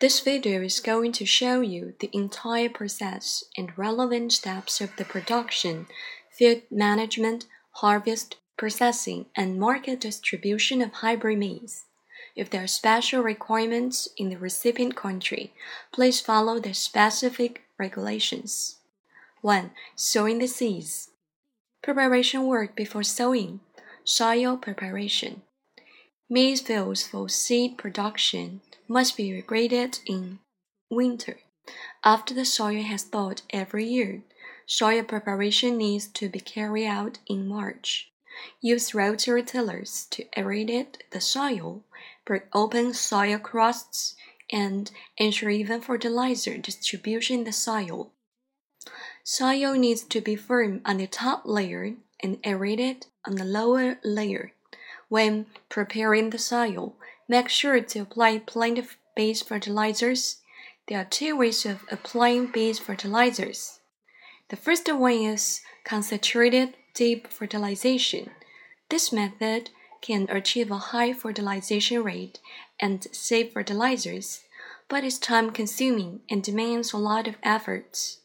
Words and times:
This 0.00 0.20
video 0.20 0.62
is 0.62 0.78
going 0.78 1.10
to 1.12 1.26
show 1.26 1.60
you 1.60 1.94
the 1.98 2.08
entire 2.12 2.68
process 2.68 3.42
and 3.56 3.76
relevant 3.76 4.32
steps 4.32 4.80
of 4.80 4.94
the 4.94 5.04
production, 5.04 5.88
field 6.30 6.62
management, 6.70 7.46
harvest, 7.82 8.36
processing, 8.56 9.26
and 9.34 9.58
market 9.58 9.98
distribution 9.98 10.82
of 10.82 10.92
hybrid 10.92 11.40
maize. 11.40 11.86
If 12.36 12.48
there 12.48 12.62
are 12.62 12.68
special 12.68 13.22
requirements 13.22 14.06
in 14.16 14.28
the 14.28 14.38
recipient 14.38 14.94
country, 14.94 15.52
please 15.92 16.20
follow 16.20 16.60
the 16.60 16.74
specific 16.74 17.62
regulations. 17.76 18.76
1. 19.40 19.72
Sowing 19.96 20.38
the 20.38 20.46
seeds. 20.46 21.10
Preparation 21.82 22.46
work 22.46 22.76
before 22.76 23.02
sowing. 23.02 23.58
Soil 24.04 24.58
preparation. 24.58 25.42
Maize 26.30 26.60
fields 26.60 27.06
for 27.06 27.26
seed 27.30 27.78
production 27.78 28.60
must 28.86 29.16
be 29.16 29.30
regraded 29.30 30.00
in 30.04 30.40
winter. 30.90 31.38
After 32.04 32.34
the 32.34 32.44
soil 32.44 32.82
has 32.82 33.04
thawed 33.04 33.40
every 33.48 33.86
year, 33.86 34.22
soil 34.66 35.04
preparation 35.04 35.78
needs 35.78 36.06
to 36.08 36.28
be 36.28 36.40
carried 36.40 36.86
out 36.86 37.18
in 37.26 37.48
March. 37.48 38.10
Use 38.60 38.94
rotary 38.94 39.42
tillers 39.42 40.06
to 40.10 40.24
aerate 40.36 40.96
the 41.12 41.20
soil, 41.20 41.82
break 42.26 42.42
open 42.52 42.92
soil 42.92 43.38
crusts, 43.38 44.14
and 44.52 44.90
ensure 45.16 45.48
even 45.48 45.80
fertilizer 45.80 46.58
distribution 46.58 47.38
in 47.38 47.44
the 47.44 47.52
soil. 47.52 48.12
Soil 49.24 49.72
needs 49.72 50.02
to 50.02 50.20
be 50.20 50.36
firm 50.36 50.82
on 50.84 50.98
the 50.98 51.06
top 51.06 51.42
layer 51.46 51.94
and 52.20 52.38
aerated 52.44 53.06
on 53.24 53.36
the 53.36 53.44
lower 53.44 53.98
layer. 54.04 54.52
When 55.08 55.46
preparing 55.68 56.30
the 56.30 56.38
soil, 56.38 56.96
make 57.28 57.48
sure 57.48 57.80
to 57.80 57.98
apply 58.00 58.38
plant-based 58.38 59.48
fertilizers. 59.48 60.42
There 60.86 61.00
are 61.00 61.04
two 61.04 61.36
ways 61.36 61.64
of 61.66 61.84
applying 61.90 62.46
base 62.46 62.78
fertilizers. 62.78 63.80
The 64.48 64.56
first 64.56 64.92
one 64.92 65.12
is 65.12 65.60
concentrated 65.84 66.74
deep 66.94 67.28
fertilization. 67.28 68.30
This 68.88 69.12
method 69.12 69.70
can 70.00 70.26
achieve 70.30 70.70
a 70.70 70.78
high 70.78 71.12
fertilization 71.12 72.02
rate 72.02 72.38
and 72.80 73.06
save 73.12 73.52
fertilizers, 73.52 74.40
but 74.88 75.04
is 75.04 75.18
time 75.18 75.50
consuming 75.50 76.20
and 76.30 76.42
demands 76.42 76.92
a 76.92 76.98
lot 76.98 77.28
of 77.28 77.36
efforts. 77.42 78.20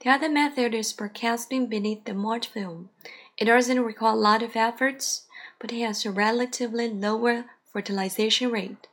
The 0.00 0.10
other 0.10 0.28
method 0.28 0.74
is 0.74 0.92
broadcasting 0.92 1.66
beneath 1.66 2.04
the 2.04 2.14
mulch 2.14 2.48
film. 2.48 2.90
It 3.36 3.46
doesn't 3.46 3.80
require 3.80 4.12
a 4.12 4.16
lot 4.16 4.42
of 4.42 4.56
efforts, 4.56 5.25
but 5.60 5.72
it 5.72 5.80
has 5.80 6.04
a 6.04 6.10
relatively 6.10 6.88
lower 6.88 7.44
fertilization 7.72 8.50
rate. 8.50 8.88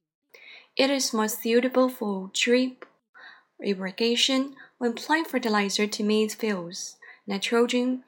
It 0.75 0.89
is 0.89 1.13
more 1.13 1.27
suitable 1.27 1.89
for 1.89 2.31
drip 2.33 2.85
irrigation 3.61 4.55
when 4.77 4.91
applying 4.91 5.25
fertilizer 5.25 5.87
to 5.87 6.03
maize 6.03 6.35
fields. 6.35 6.97
Nitrogen 7.25 8.03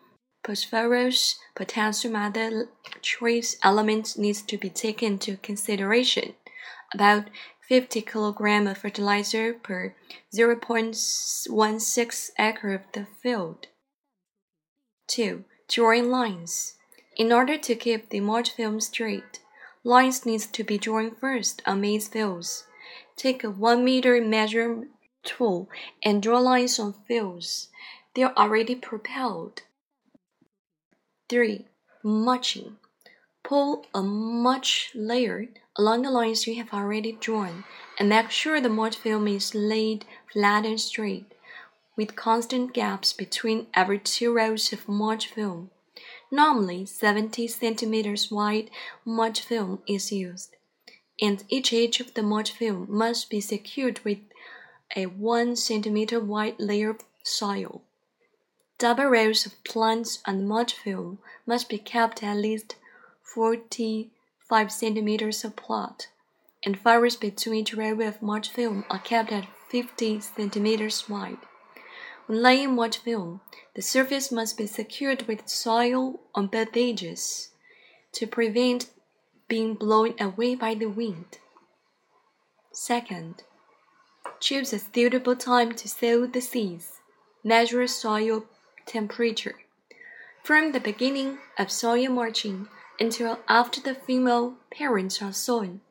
phosphorus, 0.46 1.40
potassium, 1.56 2.16
other 2.16 2.70
trace 3.02 3.58
elements 3.64 4.18
needs 4.18 4.42
to 4.44 4.58
be 4.58 4.70
taken 4.70 5.14
into 5.14 5.38
consideration. 5.38 6.36
About 6.94 7.30
50 7.68 8.02
kg 8.04 8.70
of 8.72 8.78
fertilizer 8.78 9.54
per 9.54 9.96
0.16 10.34 12.30
acre 12.38 12.74
of 12.74 12.82
the 12.94 13.08
field. 13.22 13.68
2. 15.08 15.44
Drawing 15.68 16.12
lines. 16.12 16.76
In 17.16 17.32
order 17.32 17.58
to 17.58 17.76
keep 17.76 18.10
the 18.10 18.20
mulch 18.20 18.52
film 18.52 18.82
straight, 18.82 19.40
lines 19.86 20.26
needs 20.26 20.46
to 20.48 20.66
be 20.66 20.78
drawn 20.78 21.16
first 21.16 21.62
on 21.66 21.80
maize 21.80 22.10
fields. 22.10 22.66
Take 23.16 23.42
a 23.42 23.50
1 23.50 23.86
meter 23.86 24.22
measure 24.22 24.90
tool 25.24 25.70
and 26.04 26.22
draw 26.22 26.40
lines 26.40 26.78
on 26.78 26.94
fields. 27.08 27.70
They 28.14 28.24
are 28.24 28.34
already 28.36 28.76
propelled 28.76 29.62
3. 31.30 31.66
Mulching. 32.04 32.78
Pull 33.44 33.86
a 33.94 34.02
mulch 34.04 34.92
layer 34.94 35.48
along 35.78 36.02
the 36.02 36.12
lines 36.12 36.46
you 36.46 36.56
have 36.56 36.74
already 36.74 37.14
drawn 37.14 37.64
and 37.98 38.10
make 38.10 38.30
sure 38.30 38.60
the 38.60 38.68
mulch 38.68 38.98
film 38.98 39.28
is 39.28 39.56
laid 39.56 40.06
flat 40.34 40.66
and 40.66 40.82
straight, 40.82 41.32
with 41.96 42.18
constant 42.18 42.74
gaps 42.74 43.14
between 43.14 43.68
every 43.74 44.00
two 44.00 44.34
rows 44.34 44.74
of 44.74 44.90
mulch 44.90 45.28
film. 45.28 45.72
Normally, 46.32 46.86
70 46.86 47.48
centimeters 47.48 48.30
wide 48.32 48.70
mulch 49.06 49.42
film 49.42 49.82
is 49.88 50.12
used, 50.12 50.56
and 51.22 51.44
each 51.48 51.72
edge 51.72 52.00
of 52.00 52.14
the 52.14 52.24
mulch 52.24 52.52
film 52.52 52.88
must 52.90 53.30
be 53.30 53.40
secured 53.40 54.00
with 54.04 54.20
a 54.96 55.06
1 55.06 55.56
centimeter 55.56 56.20
wide 56.20 56.60
layer 56.60 56.90
of 56.90 57.02
soil. 57.24 57.82
Double 58.78 59.06
rows 59.06 59.46
of 59.46 59.64
plants 59.64 60.20
on 60.26 60.46
mulch 60.46 60.74
film 60.74 61.20
must 61.46 61.70
be 61.70 61.78
kept 61.78 62.22
at 62.22 62.38
least 62.38 62.76
45 63.24 64.72
centimeters 64.72 65.46
apart, 65.46 66.10
and 66.64 66.80
furrows 66.80 67.16
between 67.16 67.62
each 67.62 67.74
row 67.74 68.00
of 68.02 68.22
mulch 68.22 68.50
film 68.50 68.84
are 68.90 69.00
kept 69.00 69.32
at 69.32 69.48
50 69.70 70.20
centimeters 70.20 71.08
wide. 71.08 71.38
When 72.28 72.42
laying 72.42 72.74
mulch 72.76 72.98
film, 72.98 73.42
the 73.76 73.84
surface 73.84 74.32
must 74.32 74.58
be 74.58 74.66
secured 74.66 75.28
with 75.28 75.48
soil 75.48 76.22
on 76.34 76.48
both 76.48 76.76
edges 76.76 77.50
to 78.14 78.26
prevent 78.26 78.90
being 79.48 79.76
blown 79.76 80.16
away 80.20 80.56
by 80.56 80.74
the 80.74 80.88
wind. 80.88 81.38
Second, 82.72 83.44
choose 84.40 84.74
a 84.74 84.80
suitable 84.80 85.36
time 85.36 85.74
to 85.74 85.88
sow 85.88 86.26
the 86.26 86.42
seeds. 86.42 87.00
Measure 87.44 87.86
soil 87.86 88.46
temperature. 88.88 89.60
From 90.44 90.72
the 90.72 90.80
beginning 90.80 91.38
of 91.60 91.72
soil 91.72 92.10
mulching 92.10 92.68
until 93.00 93.40
after 93.48 93.80
the 93.80 93.94
female 93.94 94.56
parents 94.72 95.22
are 95.22 95.34
sown, 95.34 95.82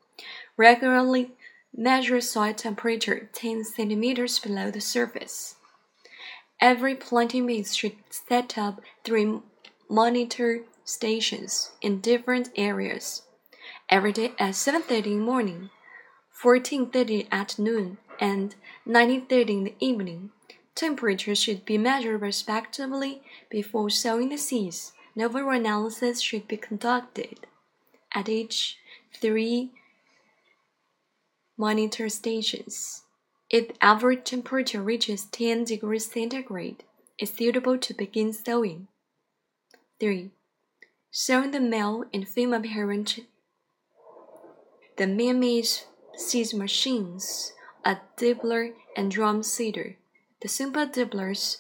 regularly 0.57 1.33
measure 1.73 2.21
soil 2.21 2.55
temperature 2.55 3.29
10 3.33 3.65
centimeters 3.65 4.41
below 4.41 4.73
the 4.73 4.81
surface. 4.81 5.57
Every 6.65 6.95
planting 6.95 7.47
base 7.47 7.75
should 7.75 7.97
set 8.09 8.57
up 8.57 8.81
three 9.05 9.39
monitor 9.87 10.65
stations 10.83 11.73
in 11.83 12.01
different 12.01 12.49
areas 12.57 13.21
every 13.91 14.13
day 14.13 14.33
at 14.39 14.55
7:30 14.55 15.13
in 15.13 15.19
the 15.19 15.25
morning, 15.27 15.69
14:30 16.43 17.29
at 17.31 17.59
noon, 17.59 17.99
and 18.19 18.55
19:30 18.87 19.51
in 19.59 19.65
the 19.65 19.75
evening 19.79 20.33
Temperatures 20.75 21.39
should 21.39 21.67
be 21.67 21.77
measured 21.77 22.23
respectively 22.23 23.23
before 23.51 23.91
sowing 23.91 24.31
the 24.31 24.39
seeds. 24.39 24.95
Novel 25.15 25.51
analysis 25.51 26.23
should 26.23 26.49
be 26.49 26.57
conducted 26.57 27.47
at 28.13 28.31
each 28.31 28.79
three 29.13 29.71
monitor 31.59 32.09
stations. 32.09 33.04
If 33.55 33.67
average 33.81 34.25
temperature 34.25 34.83
reaches 34.83 35.27
10 35.27 35.63
degrees 35.63 36.11
centigrade, 36.11 36.83
it's 37.17 37.37
suitable 37.39 37.79
to 37.79 37.95
begin 37.95 38.33
sowing. 38.33 38.89
3. 40.01 40.33
Sowing 41.13 41.53
the 41.53 41.61
male 41.61 42.05
and 42.13 42.29
female 42.29 42.63
parent. 42.63 43.21
The 44.97 45.07
man-made 45.07 45.69
seed 46.17 46.53
machines, 46.53 47.53
a 47.85 47.99
dibbler 48.17 48.73
and 48.97 49.13
drum 49.13 49.45
seeder. 49.45 49.99
The 50.43 50.49
simple 50.49 50.89
dibblers 50.89 51.59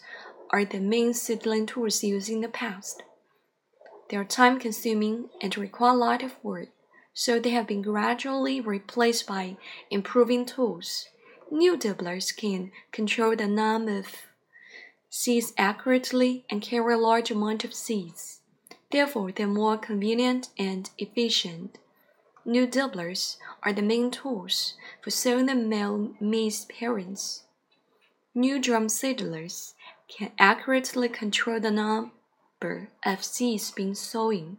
are 0.50 0.64
the 0.64 0.80
main 0.80 1.14
seedling 1.14 1.66
tools 1.66 2.02
used 2.02 2.28
in 2.28 2.40
the 2.40 2.48
past. 2.48 3.04
They 4.10 4.16
are 4.16 4.24
time 4.24 4.58
consuming 4.58 5.28
and 5.40 5.56
require 5.56 5.92
a 5.92 5.96
lot 5.96 6.24
of 6.24 6.42
work, 6.42 6.70
so 7.12 7.38
they 7.38 7.50
have 7.50 7.68
been 7.68 7.82
gradually 7.82 8.60
replaced 8.60 9.28
by 9.28 9.58
improving 9.92 10.44
tools. 10.44 11.06
New 11.54 11.76
dibblers 11.76 12.36
can 12.36 12.72
control 12.90 13.36
the 13.36 13.46
number 13.46 13.98
of 13.98 14.08
seeds 15.08 15.52
accurately 15.56 16.44
and 16.50 16.60
carry 16.60 16.94
a 16.94 16.98
large 16.98 17.30
amount 17.30 17.62
of 17.62 17.72
seeds. 17.72 18.40
Therefore, 18.90 19.30
they're 19.30 19.46
more 19.46 19.78
convenient 19.78 20.48
and 20.58 20.90
efficient. 20.98 21.78
New 22.44 22.66
dibblers 22.66 23.36
are 23.62 23.72
the 23.72 23.82
main 23.82 24.10
tools 24.10 24.74
for 25.00 25.10
sowing 25.10 25.46
the 25.46 25.54
male 25.54 26.16
maize 26.18 26.64
parents. 26.64 27.44
New 28.34 28.60
drum 28.60 28.88
seedlers 28.88 29.74
can 30.08 30.32
accurately 30.40 31.08
control 31.08 31.60
the 31.60 31.70
number 31.70 32.88
of 33.06 33.24
seeds 33.24 33.70
being 33.70 33.94
sown 33.94 34.56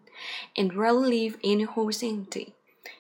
and 0.56 0.74
rarely 0.74 1.10
leave 1.10 1.38
any 1.44 1.64
holes 1.64 2.02
empty. 2.02 2.54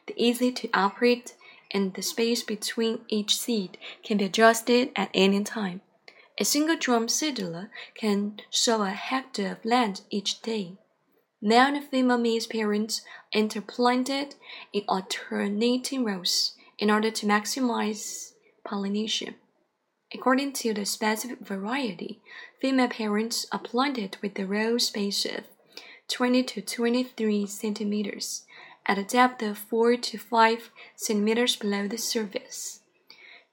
They're 0.05 0.17
easy 0.17 0.51
to 0.51 0.69
operate 0.73 1.33
and 1.71 1.93
the 1.93 2.01
space 2.01 2.43
between 2.43 2.99
each 3.07 3.37
seed 3.37 3.77
can 4.03 4.17
be 4.17 4.25
adjusted 4.25 4.91
at 4.95 5.09
any 5.13 5.43
time. 5.43 5.81
A 6.37 6.45
single 6.45 6.75
drum 6.75 7.07
seedler 7.07 7.69
can 7.95 8.39
sow 8.49 8.81
a 8.81 8.89
hectare 8.89 9.53
of 9.53 9.65
land 9.65 10.01
each 10.09 10.41
day. 10.41 10.77
Male 11.41 11.75
and 11.75 11.83
female 11.89 12.17
maize 12.17 12.47
parents 12.47 13.01
are 13.33 13.39
interplanted 13.39 14.35
in 14.73 14.83
alternating 14.87 16.03
rows 16.03 16.53
in 16.77 16.91
order 16.91 17.11
to 17.11 17.25
maximize 17.25 18.33
pollination. 18.65 19.35
According 20.13 20.53
to 20.53 20.73
the 20.73 20.85
specific 20.85 21.39
variety, 21.39 22.19
female 22.59 22.87
parents 22.89 23.45
are 23.51 23.59
planted 23.59 24.17
with 24.21 24.35
the 24.35 24.45
row 24.45 24.77
space 24.77 25.25
of 25.25 25.45
20 26.07 26.43
to 26.43 26.61
23 26.61 27.45
centimeters 27.47 28.43
at 28.85 28.97
a 28.97 29.03
depth 29.03 29.41
of 29.41 29.57
4 29.57 29.97
to 29.97 30.17
5 30.17 30.71
centimeters 30.95 31.55
below 31.55 31.87
the 31.87 31.97
surface. 31.97 32.81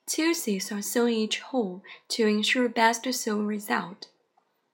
Two 0.06 0.34
seeds 0.34 0.70
are 0.72 0.82
sown 0.82 1.08
in 1.08 1.14
each 1.14 1.40
hole 1.40 1.82
to 2.08 2.26
ensure 2.26 2.68
best 2.68 3.12
soil 3.14 3.42
result. 3.42 4.08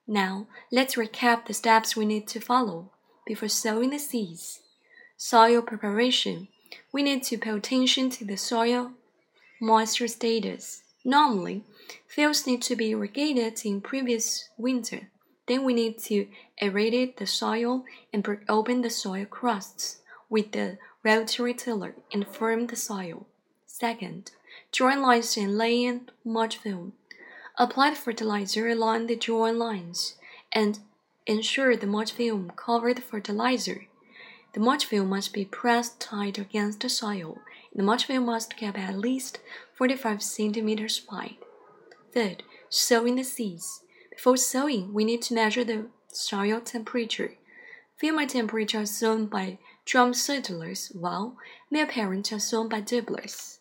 Now, 0.07 0.47
let's 0.71 0.95
recap 0.95 1.45
the 1.45 1.53
steps 1.53 1.95
we 1.95 2.05
need 2.05 2.27
to 2.29 2.39
follow 2.39 2.91
before 3.25 3.47
sowing 3.47 3.91
the 3.91 3.99
seeds. 3.99 4.59
Soil 5.17 5.61
preparation. 5.61 6.47
We 6.91 7.03
need 7.03 7.23
to 7.23 7.37
pay 7.37 7.51
attention 7.51 8.09
to 8.11 8.25
the 8.25 8.37
soil 8.37 8.91
moisture 9.61 10.07
status. 10.07 10.81
Normally, 11.05 11.63
fields 12.07 12.47
need 12.47 12.61
to 12.63 12.75
be 12.75 12.91
irrigated 12.91 13.61
in 13.65 13.81
previous 13.81 14.49
winter. 14.57 15.09
Then 15.47 15.63
we 15.63 15.73
need 15.73 15.99
to 16.03 16.27
aerate 16.61 17.17
the 17.17 17.27
soil 17.27 17.83
and 18.13 18.23
break 18.23 18.39
open 18.49 18.81
the 18.81 18.89
soil 18.89 19.25
crusts 19.25 19.98
with 20.29 20.51
the 20.51 20.77
rotary 21.03 21.53
tiller 21.53 21.95
and 22.11 22.27
firm 22.27 22.67
the 22.67 22.75
soil. 22.75 23.25
Second, 23.65 24.31
join 24.71 25.01
lines 25.01 25.37
and 25.37 25.57
lay 25.57 25.83
in 25.83 26.09
mulch 26.23 26.57
film. 26.57 26.93
Apply 27.57 27.91
the 27.91 27.95
fertilizer 27.95 28.67
along 28.67 29.07
the 29.07 29.15
join 29.15 29.57
lines 29.57 30.15
and 30.51 30.79
ensure 31.25 31.75
the 31.75 31.87
mulch 31.87 32.11
film 32.11 32.51
cover 32.55 32.93
the 32.93 33.01
fertilizer. 33.01 33.87
The 34.53 34.59
mulch 34.59 34.85
film 34.85 35.09
must 35.09 35.33
be 35.33 35.45
pressed 35.45 35.99
tight 35.99 36.37
against 36.37 36.81
the 36.81 36.89
soil. 36.89 37.39
The 37.73 37.83
mulch 37.83 38.05
film 38.05 38.25
must 38.25 38.57
keep 38.57 38.77
at 38.77 38.97
least 38.97 39.39
45 39.75 40.23
centimeters 40.23 41.05
wide. 41.09 41.37
Third, 42.13 42.43
sowing 42.69 43.15
the 43.15 43.23
seeds. 43.23 43.83
Before 44.09 44.37
sowing, 44.37 44.93
we 44.93 45.05
need 45.05 45.21
to 45.23 45.35
measure 45.35 45.63
the 45.63 45.87
soil 46.07 46.59
temperature. 46.59 47.35
Female 47.95 48.27
temperature 48.27 48.81
is 48.81 48.97
sown 48.97 49.27
by 49.27 49.59
drum 49.89 50.13
seedlers, 50.13 50.89
while 50.93 51.35
male 51.71 51.87
parents 51.87 52.31
are 52.31 52.39
sown 52.39 52.69
by 52.69 52.79
dibblers. 52.79 53.58